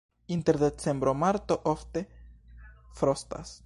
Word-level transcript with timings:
Inter 0.35 0.55
decembro-marto 0.63 1.59
ofte 1.75 2.05
frostas. 3.01 3.57